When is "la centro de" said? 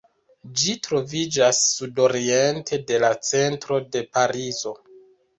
3.03-4.03